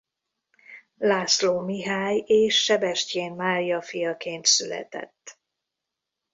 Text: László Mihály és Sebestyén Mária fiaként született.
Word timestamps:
László 0.97 1.59
Mihály 1.59 2.17
és 2.25 2.63
Sebestyén 2.63 3.31
Mária 3.31 3.81
fiaként 3.81 4.45
született. 4.45 5.39